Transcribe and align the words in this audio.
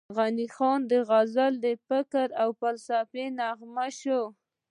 د 0.09 0.13
غني 0.17 0.47
خان 0.55 0.81
غزل 1.09 1.53
د 1.65 1.67
فکر 1.87 2.27
او 2.41 2.49
فلسفې 2.61 3.25
نغمه 3.39 3.87
شوه، 3.99 4.23